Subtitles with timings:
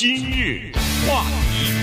[0.00, 0.72] 今日
[1.06, 1.74] 话题，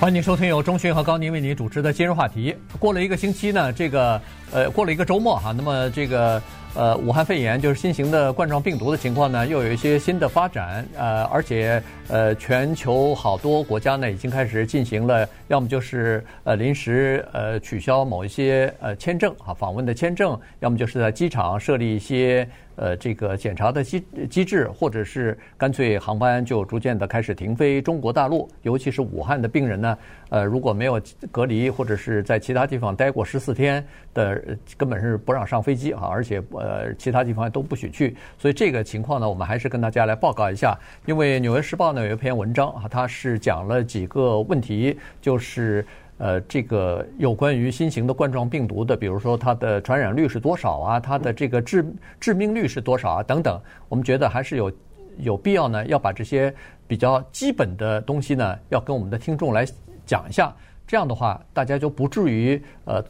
[0.00, 2.56] 欢迎收听由钟迅和高宁为您主持的今日话题。
[2.78, 4.18] 过了一个星期呢，这个
[4.50, 6.42] 呃，过了一个周末哈，那么这个。
[6.74, 10.86] 呃，武汉肺炎就是新型的冠状病毒的情况呢，又有一些新的发展。
[10.96, 22.48] 呃，而且呃，全球好多国家呢已经开始进行了，要么就是呃临时呃取消某一些呃签证啊访问的签证，要么就是在机场设立一些。
[22.78, 29.98] 呃，这个检查的机机制，或者是干脆航班就逐渐的开始停飞中国大陆，尤其是武汉的病人呢，
[30.30, 31.00] 呃，如果没有
[31.32, 34.40] 隔离或者是在其他地方待过十四天的，
[34.76, 38.16] 根本是不让上飞机啊，而且呃，其他地方都不许去。
[38.38, 40.78] 所以这个情况呢，我们还是跟大家来报告一下。
[41.04, 45.84] 因为《纽约时报》呢有一篇文章啊，它是讲了几个问题，就是。
[46.18, 51.86] 呃，这个有关于新型的冠状病毒的，比如说它的传染率是多少啊，它的这个致
[52.18, 54.72] 致命率是多少啊，等等，我们觉得还是有
[55.18, 56.52] 有必要呢，要把这些
[56.88, 59.64] 比较基本的东西呢，要跟我们的听众来
[60.04, 60.52] 讲一下。
[60.88, 63.04] 这样的话，大家就不至于呃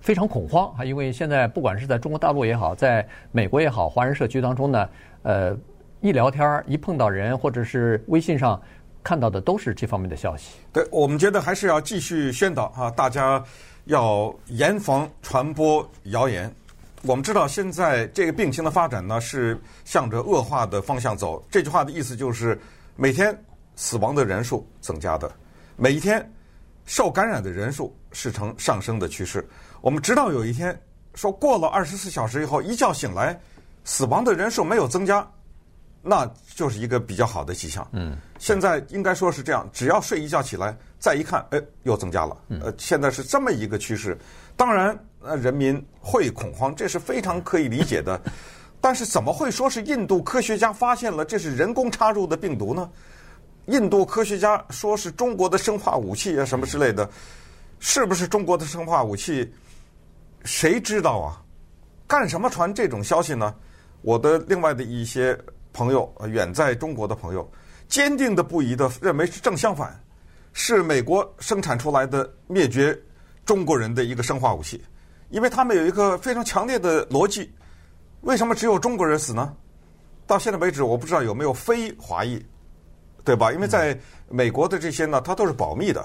[0.00, 4.88] 非常恐慌啊，因为现在不管是在中国大陆也好，在美国也好，华人社区当中呢，
[5.22, 5.56] 呃，
[6.02, 8.60] 一聊天儿一碰到人，或者是微信上。
[9.04, 10.56] 看到的都是这方面的消息。
[10.72, 13.44] 对，我们觉得还是要继续宣导啊，大家
[13.84, 16.52] 要严防传播谣言。
[17.02, 21.44] 我们知道现在这个病情的发展呢，是向着恶化的方向走。
[21.50, 22.58] 这句话的意思就是，
[22.96, 23.38] 每天
[23.76, 25.30] 死亡的人数增加的，
[25.76, 26.26] 每一天
[26.86, 29.46] 受感染的人数是呈上升的趋势。
[29.82, 30.74] 我们直到有一天
[31.14, 33.38] 说过了二十四小时以后，一觉醒来，
[33.84, 35.30] 死亡的人数没有增加。
[36.06, 37.88] 那就是一个比较好的迹象。
[37.92, 42.36] 嗯，现在应该说是这样，只要睡一觉起来，再一看，哎，又增加了。
[42.60, 44.16] 呃，现在是这么一个趋势。
[44.54, 48.20] 当然，呃，人民会恐慌，这是非常可以理解的。
[48.82, 52.90] 但是，怎么会说是印度科学家发现了这是人工插入的病毒呢？
[53.68, 57.08] 印度科学家说是中国的生化武器啊，什么之类的，
[57.80, 59.50] 是不是中国的生化武器？
[60.44, 61.40] 谁知道啊？
[62.06, 63.54] 干什么传这种消息呢？
[64.02, 65.34] 我的另外的一些。
[65.74, 67.46] 朋友，远在中国的朋友，
[67.88, 70.00] 坚定的不移的认为是正相反，
[70.52, 72.96] 是美国生产出来的灭绝
[73.44, 74.82] 中国人的一个生化武器，
[75.30, 77.52] 因为他们有一个非常强烈的逻辑：
[78.20, 79.52] 为什么只有中国人死呢？
[80.26, 82.40] 到现在为止，我不知道有没有非华裔，
[83.24, 83.52] 对吧？
[83.52, 83.98] 因为在
[84.30, 86.02] 美国的这些呢，他都是保密的，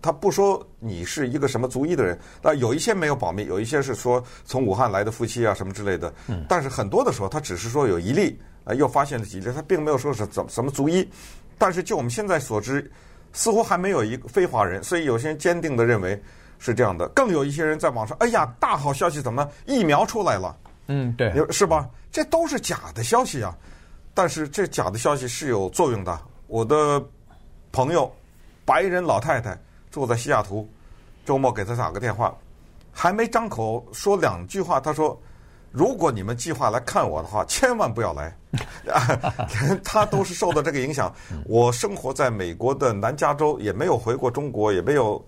[0.00, 2.18] 他不说你是一个什么族裔的人。
[2.40, 6.14] 那有一些没有保密，有一些是说从武汉来的夫妻啊什么之类的。
[6.48, 8.40] 但是很多的时候，他只是说有一例。
[8.68, 11.08] 呃，又发现了几例，他并没有说是怎么什么族裔，
[11.56, 12.88] 但是就我们现在所知，
[13.32, 16.22] 似乎还没有一个非华人，所以有些人坚定的认为
[16.58, 17.08] 是这样的。
[17.08, 20.54] 更有一些人在网上，哎呀，大好消息，怎么疫苗出来了？
[20.88, 21.88] 嗯，对，是吧？
[22.12, 23.56] 这都是假的消息啊！
[24.12, 26.20] 但是这假的消息是有作用的。
[26.46, 27.02] 我的
[27.72, 28.12] 朋友，
[28.66, 29.58] 白人老太太
[29.90, 30.68] 住在西雅图，
[31.24, 32.36] 周末给她打个电话，
[32.92, 35.18] 还没张口说两句话，她说。
[35.70, 38.34] 如果你们计划来看我的话，千万不要来。
[39.84, 41.14] 他都是受到这个影响。
[41.44, 45.22] 我生活在美国的南加州，也没有回过中国，也没有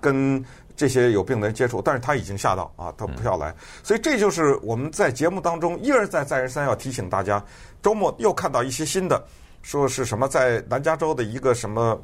[0.00, 0.42] 跟
[0.74, 1.82] 这些有病的人接触。
[1.82, 3.54] 但是他已经吓到啊，他不要来。
[3.82, 7.44] 所以这就是我们在节目当中一而再再而三要提醒大家。
[7.82, 9.22] 周末又看到一些新的，
[9.60, 12.00] 说是什么在南加州的一个什么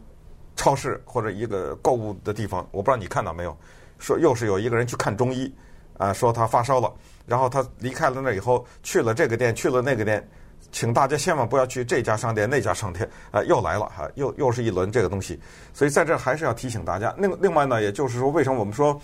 [0.55, 3.57] 超市或者一个购物的地方，我不知道你看到没有？
[3.99, 5.51] 说又是有一个人去看中医
[5.97, 6.93] 啊，说他发烧了。
[7.31, 10.29] 然后他离开了那以后，去了这个店，去了那个店，
[10.73, 15.39] 请大家千万不要去这家商店、那家商店，啊，又来了哈，又又是一轮这个东西。
[15.73, 17.15] 所以在这还是要提醒大家。
[17.17, 19.01] 另另外呢，也就是说，为什么我们说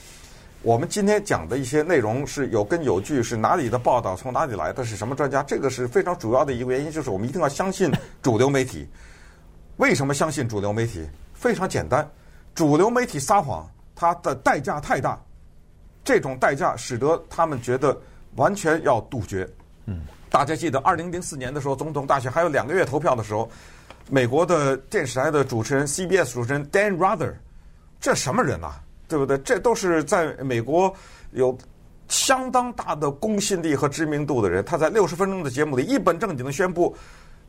[0.62, 5.40] 我们今天讲的一些内容是有根有据，是哪里的报道，从哪里来的，是什么专家？
[5.44, 8.88] 这个是非常主要的一个原因，就是我们一定要相信主流媒体。
[9.76, 11.08] 为什么相信主流媒体？
[11.32, 12.10] 非常简单，
[12.56, 13.64] 主流媒体撒谎，
[13.94, 15.16] 它的代价太大，
[16.02, 17.96] 这种代价使得他们觉得。
[18.36, 19.48] 完全要杜绝。
[19.86, 23.48] 嗯，大家记得二零零四年的时候，总统大选还有两个月投票的时候，
[24.10, 27.32] 美国的电视台的主持人 CBS 主持人 Dan Rather，
[28.00, 28.80] 这什么人啊？
[29.08, 29.38] 对不对？
[29.38, 30.92] 这都是在美国
[31.30, 31.56] 有
[32.08, 34.64] 相当大的公信力和知名度的人。
[34.64, 36.96] 他在六十分钟的节目里一本正经的宣布，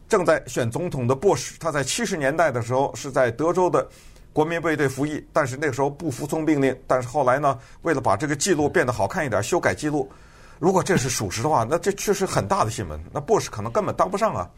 [0.07, 3.87] 正在选总统的布什，他在七十年代的时候是在德州的
[4.31, 6.75] 国民卫队服役，但是那个时候不服从命令。
[6.85, 10.07] 但是后来呢，为了把这个记录变得好看一点，修改记录。
[10.59, 12.99] 如果这是属实的话，那这确实很大的新闻。
[13.11, 14.49] 那 Bush 可能根本当不上啊，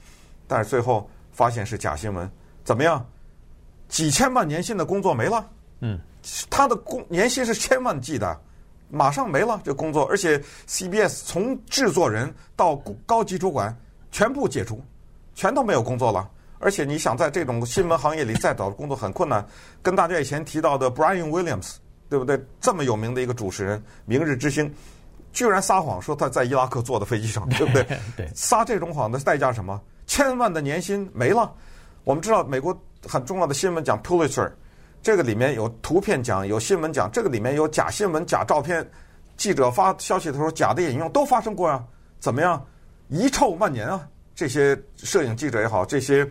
[0.48, 2.30] 但是最后发现是假新闻，
[2.64, 3.06] 怎么样？
[3.88, 5.46] 几千万年薪的工作没了。
[5.82, 6.00] 嗯，
[6.50, 8.40] 他的工年薪是千万计的，
[8.90, 12.76] 马上没了这工作，而且 CBS 从制作人到
[13.06, 13.76] 高级主管
[14.12, 14.84] 全部解除，
[15.34, 16.30] 全都没有工作了。
[16.60, 19.46] 而且你想在这种新闻行业里再找工作很困难。
[19.82, 21.76] 跟大家以前提到的 Brian Williams，
[22.10, 22.38] 对不对？
[22.60, 24.70] 这么有名的一个主持人，明日之星，
[25.32, 27.84] 居然撒谎说他在伊拉克坐的飞机上， 对不对？
[28.18, 29.80] 对，撒这种谎的代价是什么？
[30.08, 31.52] 千万的年薪没了。
[32.04, 32.76] 我们知道美国
[33.08, 34.52] 很重要的新闻讲 Pulitzer，
[35.02, 38.90] 这个里面有图片讲，有新闻讲，这个里面有假新闻、假照片，
[39.38, 41.84] 记者发消息的时候假的引用都发生过啊。
[42.20, 42.66] 怎么样？
[43.08, 44.08] 遗臭万年啊！
[44.36, 46.28] 这些摄影记者也好，这些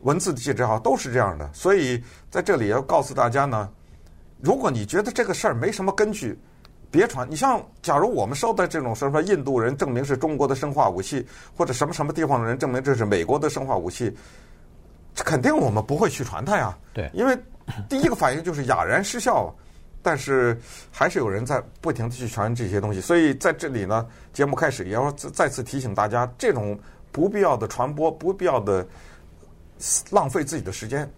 [0.00, 1.50] 文字的记者也好，都是这样的。
[1.52, 3.68] 所以在这里要告诉大家呢，
[4.40, 6.38] 如果你觉得这个事儿没什么根据，
[6.90, 7.26] 别传。
[7.30, 11.26] 你像，假如我们收到这种什么印度人证明是中国的生化武器，
[11.56, 14.14] 或者什么什么地方的人证明这是美国的生化武器，
[15.14, 16.76] 肯定我们不会去传它呀。
[16.92, 17.38] 对，因为
[17.88, 19.54] 第一个反应就是哑然失笑。
[20.02, 20.58] 但是
[20.90, 23.02] 还是有人在不停的去传这些东西。
[23.02, 26.78] 所以在这里呢，节目开始也要再次提醒大家，这种。
[27.12, 28.86] 不必要的传播，不必要的
[30.12, 31.10] 浪费自己的时间，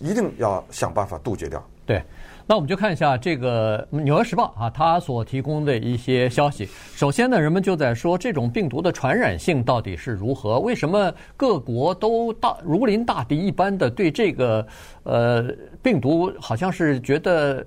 [0.00, 1.64] 一定要想办法杜绝掉。
[1.86, 2.02] 对，
[2.48, 6.68] 那我们就看一下这个《纽约时报》啊，它所提供的一些消息。
[6.94, 10.60] 首先呢，人们就在说这种病毒的传染性到底是如何？
[10.60, 14.64] 为什么各国都大如临大敌一般的对这个
[15.02, 15.52] 呃
[15.82, 17.66] 病毒好像是觉得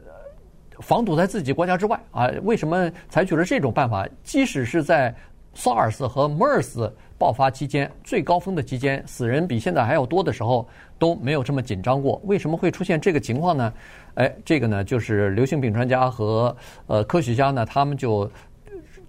[0.80, 2.30] 防堵在自己国家之外啊？
[2.44, 4.08] 为什么采取了这种办法？
[4.24, 5.14] 即使是在
[5.56, 10.66] SARS 和 MERS 爆发期间，最高峰的期间，死人比现在还要多的时候，
[10.98, 12.20] 都没有这么紧张过。
[12.24, 13.74] 为什么会出现这个情况呢？
[14.16, 16.56] 哎，这个呢，就是流行病专家和
[16.88, 18.32] 呃科学家呢，他们就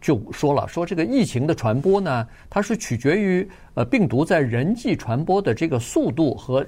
[0.00, 6.66] 就说了，说这个疫情的传播呢，它是取决于呃病毒在人际传播的这个速度和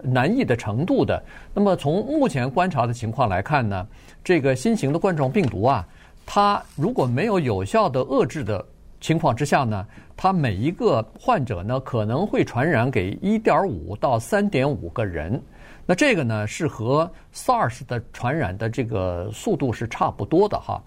[0.00, 1.20] 难易的程度的。
[1.52, 3.86] 那么从目前观察的情况来看呢，
[4.22, 5.84] 这个新型的冠状病毒啊，
[6.24, 8.64] 它如果没有有效的遏制的
[9.00, 15.42] 情况之下呢，他每一个患者呢可能会传染给一点五到三点五个人，
[15.86, 20.82] 那这个呢是和 SARS 的传染的这个速度是差不多的哈，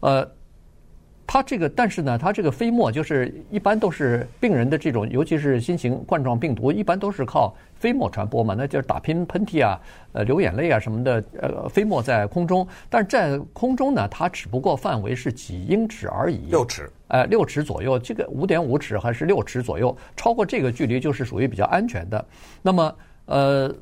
[0.00, 0.30] 呃。
[1.26, 9.80] 它这个，但是呢，它这个飞沫就是一般都是病人的这种，尤其是新型冠状病毒，一般都是靠飞沫传播嘛，那就是打喷喷嚏啊，
[10.12, 22.24] 呃，流眼泪啊什么的，呃，飞沫在空中，但是在空中呢，它只不过范围是几英尺而已，六尺，呃，六尺左右，这个五点五尺还是六尺左右，超过这个距离就是属于比较安全的。
[22.60, 23.74] 那么，呃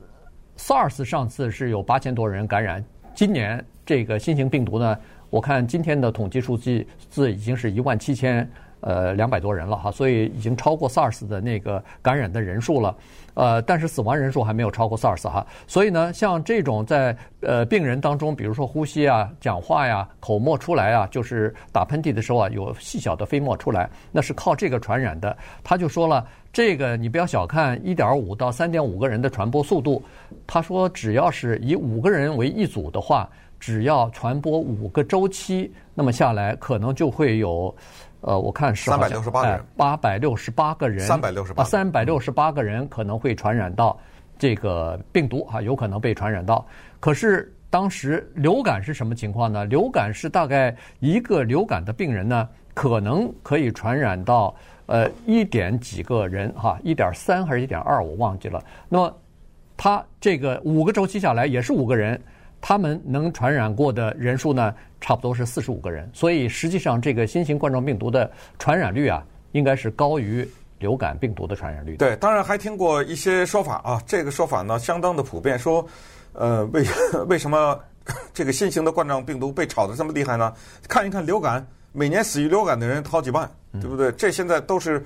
[0.56, 2.82] ，SARS 上次是有八千多人感染，
[3.14, 4.96] 今年这个新型病毒呢？
[5.32, 8.46] 我看今天的统计数据字已经是一万七千
[8.80, 12.94] 呃两百多人了哈，所以已经超过 SARS 的那个感染的人数了，
[13.32, 15.46] 呃，但是死亡人数还没有超过 SARS 哈。
[15.66, 25.34] 所以呢，像这种在呃病人当中，比如说呼吸啊、讲话呀、口沫出来啊，就是打喷嚏的时候啊，有细小的飞沫出来，那是靠这个传染的。
[25.64, 30.02] 他就说了，这个你不要小看一点五到三点五个人的传播速度，
[30.46, 33.26] 他说只要是以五个人为一组的话。
[33.62, 37.72] 只要传播五个周期，那么下来可能就会有，
[38.20, 43.96] 呃，我看是三百六十八人，八百六十八个人，三百六十八，三百六十八个人可能会传染到
[44.36, 46.66] 这个病毒啊，有可能被传染到。
[46.98, 49.64] 可是当时流感是什么情况呢？
[49.64, 54.52] 流感是大概一个流感的病人呢，可能可以传染到
[54.86, 58.60] 呃一点几个人哈，一点三还是一点二，我忘记了。
[58.88, 59.16] 那么
[59.76, 62.20] 他这个五个周期下来也是五个人。
[62.62, 66.08] 他们能传染过的人数呢，差不多是四十五个人。
[66.14, 71.96] 所以实际上，这个新型冠状病毒的传染率啊，应该是高于流感病毒的传染率。
[71.96, 75.84] 对，当然还听过一些说法啊，这个说法呢相当的普遍，说，
[76.32, 76.84] 呃，为
[77.26, 77.78] 为什么
[78.32, 80.54] 这个新型的冠状病毒被炒得这么厉害呢？
[80.88, 84.12] 看一看流感，每年死于流感的人好几万，对不对？
[84.12, 85.04] 这现在都是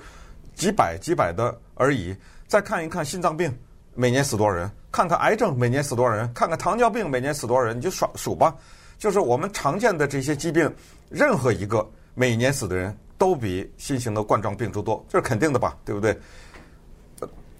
[0.53, 2.15] 几百几百的而已。
[2.47, 3.51] 再看一看心脏病。
[3.99, 4.69] 每年死多少人？
[4.97, 6.33] 看看癌症每年死多少人？
[6.33, 7.77] 看看糖尿病每年死多少人？
[7.77, 8.55] 你就数数吧。
[8.97, 10.73] 就是我们常见的这些疾病，
[11.07, 15.77] 任何一个每年死的人都比新型的冠状病毒多，这是肯定的吧？
[15.85, 16.19] 对不对？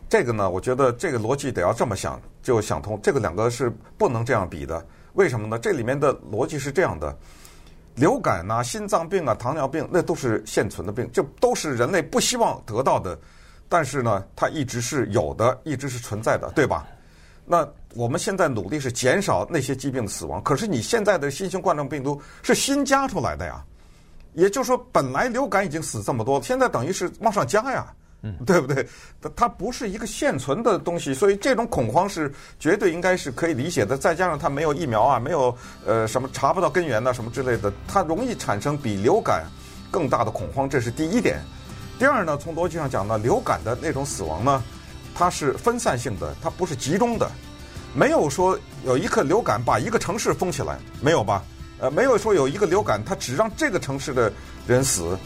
[0.09, 2.99] 这个呢，我觉得这个逻辑得要这么想，就想通。
[3.03, 4.83] 这个两个是不能这样比的。
[5.13, 5.59] 为什么呢？
[5.59, 7.15] 这里面的逻辑是这样的：
[7.93, 13.15] 流感啊、心脏病啊、糖尿病，那都是现存的病，这都是人类不希望得到的。
[13.69, 16.87] 但是呢，它一直是有的，一直是存在的，对吧？
[17.49, 20.43] 那我们现在努力是减少那些疾病的死亡。
[20.43, 23.63] 可是你现在的新型冠状病毒是新加出来的呀，
[24.33, 27.87] 也就是说，本来流感已经死这么多，现在等于是往上加呀，
[28.21, 28.85] 嗯， 对不对？
[29.21, 33.97] 它它不是一个现存的东西，所以这种恐慌是绝对应该是可以理解的。
[33.97, 39.45] 再加上它没有疫苗啊，没有呃什么查不到根源呐、啊、什么之类的，它容易产生比流感
[39.89, 41.39] 更大的恐慌，这是第一点。
[41.97, 44.61] 第二呢，从逻辑上讲呢，流感的那种死亡呢，
[45.17, 47.27] 它是分散性的，它不是集中的，
[47.95, 51.43] 没有说有一个流感把一个城市封起来，没有吧？
[51.79, 54.31] 呃，没有说有一个流感，它只让这个城市的
[54.67, 55.17] 人死，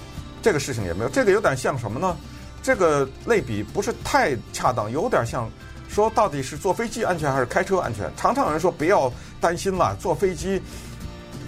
[0.42, 1.10] 这个事情也没有。
[1.10, 2.16] 这个有点像什么呢？
[2.64, 5.50] 这个类比不是太恰当，有点像
[5.90, 8.10] 说到底是坐飞机安全还是开车安全？
[8.16, 10.62] 常常有人说不要担心了，坐飞机。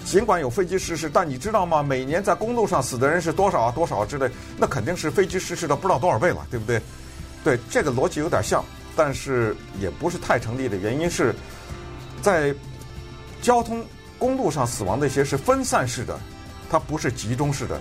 [0.04, 1.82] 尽管有飞机失事，但你知道吗？
[1.82, 3.72] 每年在公路上死的人是多少啊？
[3.72, 6.78] 多少之类，那肯定是飞机失事的不知道多少倍了，对不对？
[7.44, 8.64] 对，这个逻辑有点像，
[8.96, 11.32] 但是也不是太成立的原因是，
[12.22, 12.52] 在
[13.42, 13.84] 交通
[14.18, 16.18] 公路上死亡的一些是分散式的，
[16.70, 17.80] 它不是集中式的。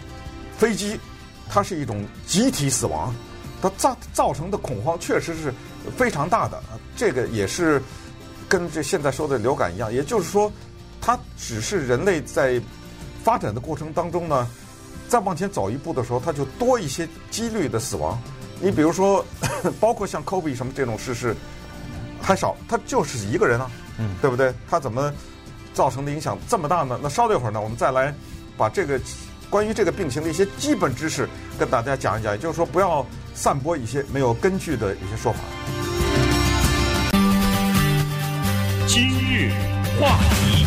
[0.57, 0.99] 飞机
[1.49, 3.15] 它是一种集体死亡，
[3.61, 5.51] 它造造成的恐慌确实是
[5.97, 6.61] 非常大的。
[6.95, 7.81] 这个也是
[8.47, 10.51] 跟这现在说的流感一样，也就是说。
[11.05, 12.61] 它只是人类在
[13.25, 14.47] 发展的过程当中呢，
[15.09, 18.17] 再往前走一步的时候，它就多一些几率的死亡。
[18.63, 19.25] 你比如说，
[19.77, 21.35] 包括像 COVID 什么这种事是
[22.21, 24.53] 还少，他就是一个人啊，嗯，对不对？
[24.69, 25.13] 他怎么
[25.73, 26.97] 造成的影响这么大呢？
[27.03, 28.15] 那稍等一会儿呢，我们再来
[28.55, 28.97] 把这个
[29.49, 31.27] 关于这个病情的一些基本知识
[31.59, 35.39] 跟大家讲一讲，也就是说，不要散播一些没有根据的一些说法。
[38.87, 39.51] 今日
[39.99, 40.65] 话题。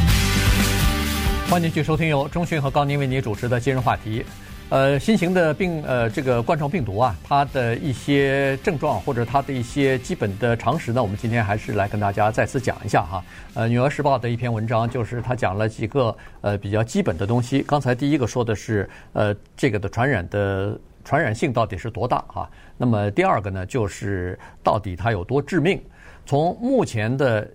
[1.48, 4.22] 欢迎继续收听由中讯和高宁为您主持的今日话题。
[4.68, 13.24] 呃，新型的病呃，这个冠状病毒啊，它的一些症状或者它的一些基本的常识呢，我们今天还是来跟大家再次讲一下哈。
[13.54, 17.62] 呃，《纽约时报》的一篇文章就是他讲了几个呃比较基本的东西。
[17.62, 22.50] 刚才第一个说的是呃这个的传染的传染性到底是多大哈？
[22.76, 25.80] 那么第二个呢，就是到底它有多致命？
[26.24, 27.48] 从目前的。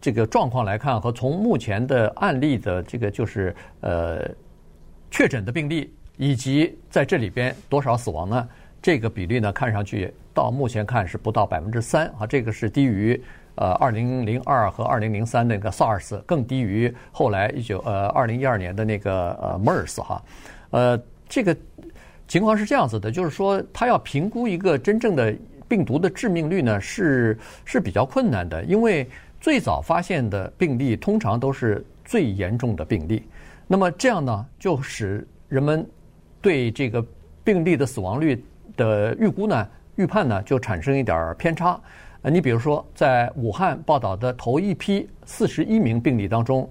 [0.00, 4.30] 这个状况来看，和从目前的案例的这个就是呃
[5.10, 8.46] 确诊的病例，以及在这里边多少死亡呢？
[8.82, 13.18] 这个比例呢，看上去到目前看是不到百分之三啊，这个是低于
[13.54, 20.22] 呃二零零二和二零零三那个 SARS，更低于后来一九呃二零一二年的那个呃 MERS 哈，
[20.70, 21.56] 呃这个
[22.26, 25.34] 情况是这样子的，就是说他要评估一个真正的
[25.66, 29.08] 病毒的致命率呢，是是比较困难的，因为。
[29.40, 33.22] 最早发现的病例通常都是最严重的病例，
[33.68, 35.88] 那么这样呢，就使人们
[36.40, 37.04] 对这个
[37.44, 38.44] 病例的死亡率
[38.76, 41.80] 的预估呢、预判呢，就产生一点偏差。
[42.22, 46.68] 呃，你比如说，在武汉报道的头一批四十一名病例当中。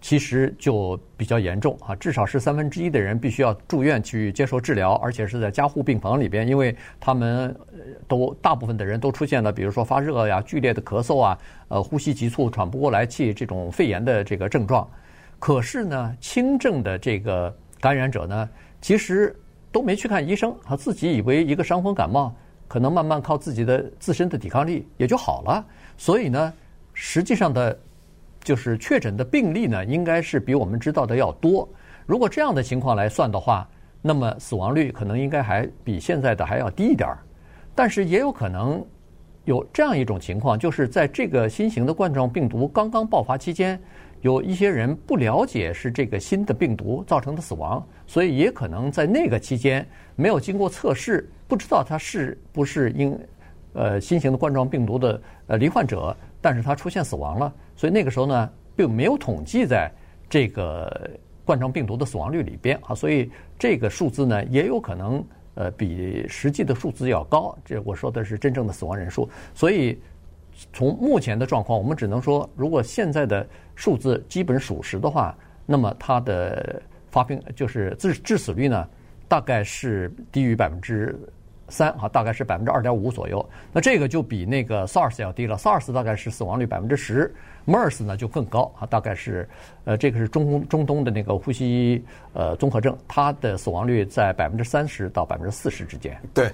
[0.00, 7.52] 其实就比较严重啊，至少是三分之一的人必须要住院去接受治疗，而且是在加护病房里边，因为他们
[8.06, 14.88] 都大部分的人都出现了，比如说发热呀、剧烈的咳嗽啊、呃呼吸急促、喘不过来气这种肺炎的这个症状。
[15.40, 18.48] 可是呢，轻症的这个感染者呢，
[18.80, 19.34] 其实
[19.70, 22.34] 都没去看医生，他自己以为一个伤风感冒，
[22.66, 25.64] 可能慢慢靠自己的自身的抵抗力也就好了。
[25.96, 26.52] 所以呢，
[26.92, 27.78] 实际上的。
[28.40, 31.68] 就是确诊的病例呢，应该是比我们知道的要多。
[32.06, 33.68] 如果这样的情况来算的话，
[34.00, 37.18] 那么死亡率可能应该还比现在的还要低一点儿。
[37.74, 38.82] 但是也有可能
[39.44, 43.78] 有这样一种情况，就是在这个新型的冠状病毒刚刚爆发期间，
[44.20, 53.18] 有一些人不了解是这个新的病毒造成的死亡，所以也可能在那个期间没有经过测试，不知道他是不是因
[53.74, 56.16] 呃新型的冠状病毒的呃罹患者。
[56.40, 59.90] 但是他出现死亡了，所以那个时候呢，并没有统计在
[60.30, 61.10] 这个
[61.44, 67.58] 冠状病毒的死亡率里边啊，所以这个数字呢，也有可能呃比实际的数字要高。
[67.64, 69.28] 这我说的是真正的死亡人数。
[69.52, 69.98] 所以
[70.72, 73.44] 从目前的状况，我们只能说，如果现在的
[73.78, 75.32] 数字基本属实的话，
[75.64, 76.82] 那么它的
[77.12, 78.84] 发病就是致致死率呢，
[79.28, 81.16] 大概是低于百分之。
[81.68, 83.44] 三啊，大概是百分之二点五左右。
[83.72, 85.56] 那这个就比那个 SARS 要低了。
[85.56, 87.32] SARS 大概是死亡率百分之十
[87.66, 89.48] ，MERS 呢就更高啊，大概是
[89.84, 96.18] 呃，这个是中中东的那个呼吸呃综合症，它的死亡率在百分之三十到百分之四十之间。
[96.32, 96.50] 对，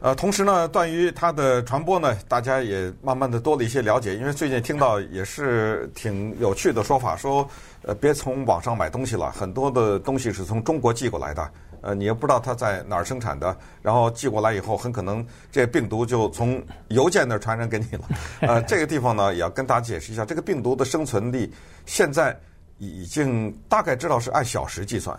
[0.00, 4.16] 呃，同时呢，关于它的传播呢，大家也慢慢的多了一些了解。
[4.16, 7.48] 因为最近听到也是挺有趣的说法，说
[7.82, 11.50] 呃，别从网上买东西了，很多的东西是从中国寄过来的。
[11.80, 18.04] 呃，你也不知道它在哪儿生产的，然后寄过来以后，很可能这病毒就从邮件那儿传染给你了。
[18.40, 21.52] 呃，这个地方呢，也要跟大家解释一下，这个病毒的生存力
[21.86, 22.38] 现在
[22.78, 25.18] 已经大概知道是按小时计算。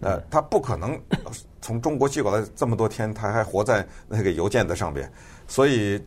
[0.00, 1.00] 呃，它不可能
[1.60, 5.10] 从中国寄过来这么多天，它还活在那个邮件的上边，
[5.46, 6.02] 所以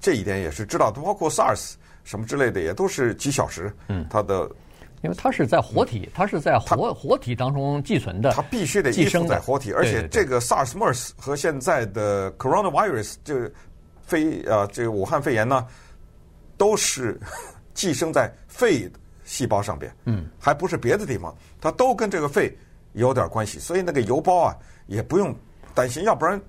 [0.00, 1.00] 这一点也是知道的。
[1.00, 3.72] 包括 SARS 什么之类的，也都是几小时。
[3.88, 4.50] 嗯，它的。
[5.02, 13.34] 因为它是在活体，它是在活活体当中寄存的，它必须得寄生在活体，而且这个 SARS、MERS 和现在的 Coronavirus 就
[14.02, 15.66] 肺呃这个武汉肺炎呢，
[16.56, 17.18] 都是
[17.72, 18.90] 寄生在肺
[19.24, 22.54] 细胞上边，嗯，还不是别的地方，它都跟这个肺
[22.92, 25.34] 有点关系，所以那个邮包啊也不用
[25.74, 26.40] 担心，要不然。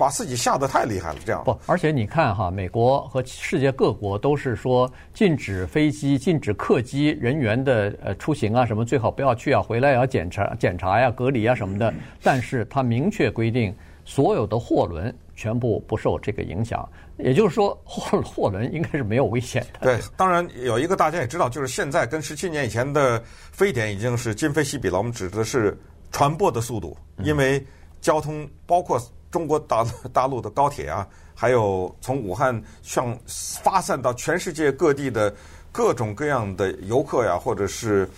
[0.00, 11.92] 把自己吓得太厉害了，这样不，而且你看哈，美国和世界各国都是说禁止飞机、禁止客机人员的呃出行啊，什么最好不要去啊，回来要检查、检查呀、隔离啊什么的。
[12.22, 13.76] 但是它明确规定，
[14.06, 16.88] 所有的货轮全部不受这个影响，
[17.18, 19.80] 也就是说货 货轮应该是没有危险的。
[19.80, 24.96] 对，当然有一个大家也知道，就是现在跟十七年以前的非典已经是今非昔比了。
[24.96, 25.78] 我们指的是
[26.10, 27.62] 传播的速度，因为
[28.00, 28.98] 交通包括。
[29.30, 33.16] 中国大大陆的高铁啊，还有从武汉向
[33.62, 35.34] 发散到全世界各地的
[35.72, 38.08] 各种各样的游客呀，或者是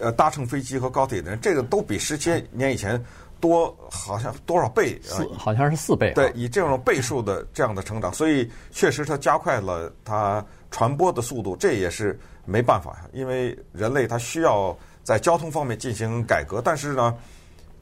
[0.00, 3.02] 呃搭乘飞机和高铁的人，这个都比十七年以前
[3.40, 4.98] 多，好像多少倍？
[5.02, 6.12] 四好像是四倍。
[6.14, 17.14] 对，以这种倍数的这样的成长，所以确实它加快了它传播的速度，这也是没办法，因为人类它需要在交通方面进行改革，但是呢，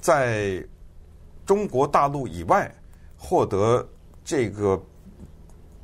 [0.01, 0.61] 在
[1.53, 2.73] 中国大陆以外
[3.15, 3.87] 获得
[4.25, 4.83] 这个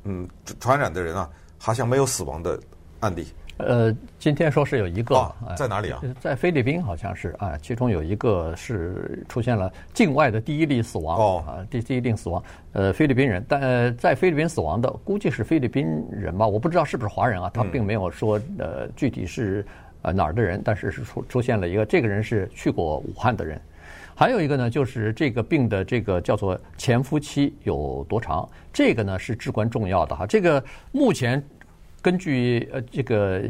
[0.03, 0.27] 嗯
[0.59, 2.59] 传染的人啊，好像没有死亡的
[3.01, 3.27] 案例。
[3.57, 6.01] 呃，今天说是有一个，哦，在哪里啊？
[6.19, 11.15] 在菲律宾好像是啊，其中有一个是出现了境外的第一例死亡。
[11.19, 19.63] 哦啊，第第一例死亡，呃，菲律宾人，但，呃，在菲律宾死亡的估计是菲律宾人吧，我不知道是不是华人啊，他并没有说呃具体是
[20.01, 23.61] 呃哪儿的人，但是是出出现了一个，这个人是去过武汉的人。
[24.19, 30.27] 还有一个呢，就是这个病的这个叫做潜伏期有多长，这个呢是至关重要的哈。
[30.27, 30.61] 这个
[30.91, 31.41] 目前
[32.01, 33.41] 根据呃这个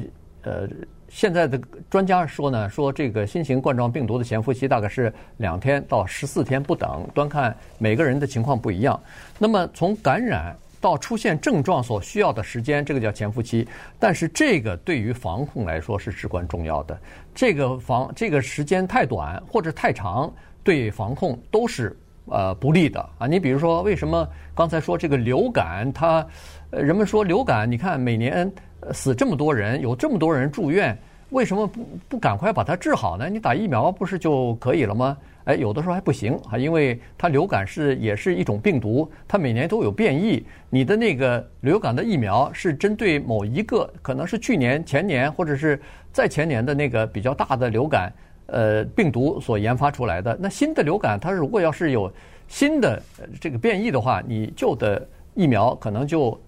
[0.44, 0.70] 呃
[1.08, 1.60] 现在的
[1.90, 9.02] 专家说呢，说这个新型冠状病毒的潜伏期大概是两天到十四天不等，端看每个人的情况不一样。
[9.40, 13.68] 那么从感染到出现症状所需要的时间，这个叫潜伏期。
[13.98, 16.96] 但是这个对于防控来说是至关重要的。
[17.34, 20.32] 这个防这个时间太短或者太长。
[20.70, 23.26] 对防控都是呃不利的啊！
[23.26, 26.24] 你比如说，为什么刚才说这个流感，它
[26.70, 28.52] 人们说流感，你看每年
[28.92, 30.96] 死这么多人，有这么多人住院，
[31.32, 33.28] 为什么不不赶快把它治好呢？
[33.28, 35.18] 你打疫苗不是就可以了吗？
[35.46, 40.46] 哎，有的时候还不行啊，因为它流感是也是一种病毒，它每年都有变异。
[40.70, 45.82] 你的那个流感的疫苗是针对某一个，可能是去年、前年或者是
[46.14, 48.14] 再前年的那个比较大的流感。
[48.52, 52.12] 呃，病毒所研发出来的那新的流感，它如果要是有
[52.48, 53.02] 新的
[53.40, 56.40] 这个变异的话，你旧的疫苗可能就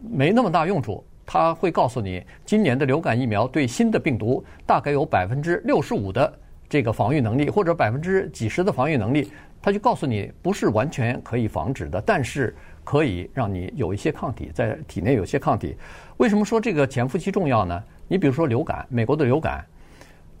[0.00, 1.04] 没那么大用处。
[1.26, 6.32] 它会告诉你，今年的流感疫苗对新的病毒大概有百分之六十五的
[6.68, 9.30] 这个防御能力，或者百分之几十的防御能力。
[9.62, 15.76] 它就告诉你，不是完全可以防止的，但是可以让你有一些抗体在体内有些抗体。
[16.16, 17.80] 为什么说这个潜伏期重要呢？
[18.08, 19.64] 你比如说流感，美国的流感。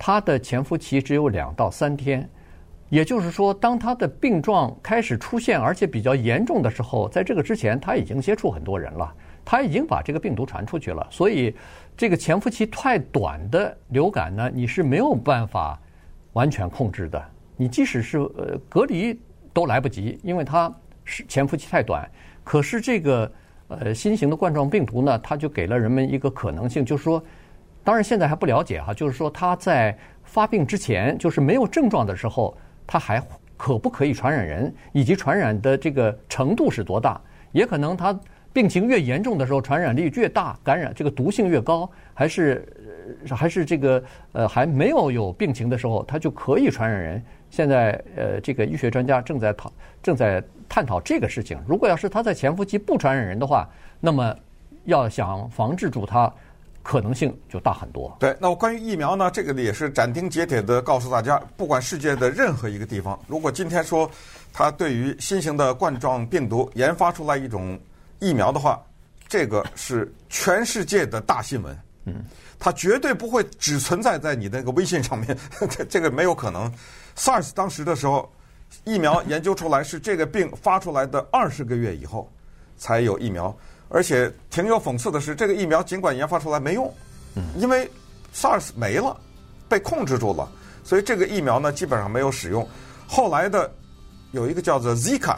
[0.02, 2.26] 它的潜伏期只有两到三天，
[2.88, 11.06] 也就是说，当它的病状开始出现，而且比较严重的时候，在这个之前，他已经接触很多人了，他已经把这个病毒传出去了。
[11.10, 11.54] 所以，
[11.98, 15.78] 这个潜伏期太短的流感呢，你是没有办法
[16.32, 17.22] 完全控制的。
[17.58, 19.20] 你即使是呃隔离
[19.52, 22.10] 都来不及，因为它是潜伏期太短。
[22.42, 23.30] 可是这个
[23.68, 27.22] 呃新型的冠状病毒呢，它就给了人们一个可能性，就是说。
[27.82, 33.22] 当然，现在还不了解哈，就是说他在发病之前，就是没有症状的时候，他还
[33.56, 37.20] 可不可以传染人，以及传染的这个程度是多大？
[37.52, 38.18] 也可能他
[38.52, 42.68] 病情越严重的时候，传染力越大，感染这个毒性越高，还是
[43.30, 47.22] 还是这个呃还没有有病情的时候，他就可以传染人。
[47.50, 51.58] 现在呃，这个医学专家正在讨正在探讨这个事情。
[51.66, 54.36] 如果要是他在潜伏期不传染人的话，那么
[54.84, 56.32] 要想防治住他。
[56.90, 58.16] 可能性就大很多。
[58.18, 64.10] 对，那我关于疫苗呢，这个也是斩钉截铁的告诉大家，不管世界的任何一个地方，如果今天说
[64.52, 67.78] 它对于新型的冠状病毒研发出来一种
[68.18, 68.82] 疫苗的话，
[69.28, 71.78] 这个是全世界的大新闻。
[72.06, 72.24] 嗯，
[72.58, 75.38] 它绝对不会只存在在你那个微信上面，
[75.70, 76.68] 这 这个没有可能。
[77.16, 78.28] SARS 当时的时候，
[78.82, 82.28] 疫苗研究出来是这个病发出来的二十个月以后
[82.76, 83.56] 才有疫苗。
[83.92, 86.94] 而且挺有讽刺的是，这个疫苗尽管研发出来没用，
[87.58, 87.90] 因为
[88.32, 89.16] SARS 没了，
[89.68, 90.48] 被控制住了，
[90.84, 92.66] 所以这个疫苗呢基本上没有使用。
[93.08, 93.68] 后来的
[94.30, 95.36] 有一个叫做 Zika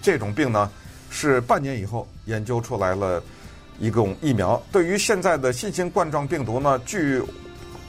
[0.00, 0.70] 这种病呢，
[1.10, 3.22] 是半年以后研究出来了
[3.78, 4.60] 一种疫苗。
[4.72, 7.22] 对于现在的新型冠状病毒呢，据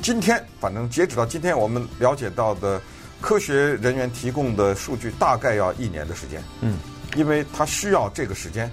[0.02, 2.82] 今天反正截止到今天我们了解到的
[3.22, 6.44] 科学人员提供的数据，大概要一年的时间。
[6.60, 6.78] 嗯，
[7.16, 8.70] 因为它需要这个时间。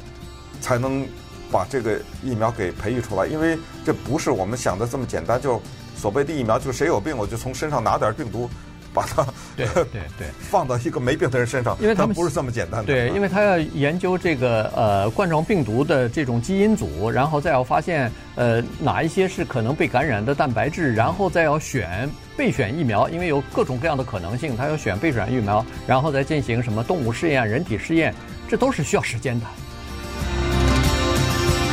[0.60, 1.06] 才能
[1.50, 5.40] 把这个疫苗给培育出来，因为这不是我们想的这么简单。
[5.40, 5.60] 就
[5.96, 8.48] 所谓的疫苗，就是谁有病我就从身上拿点病毒。
[8.94, 12.86] 把它对对对 放到一个没病的人身上，因为他们不是这么简单的。
[12.86, 28.14] 对，因为他要研究这个呃冠状病毒的这种基因组，然后再要发现呃哪一些是可能被感染的蛋白质，然后再要选备选疫苗，因为有各种各样的可能性，他要选备选疫苗，然后再进行什么动物试验、人体试验，
[28.48, 29.46] 这都是需要时间的。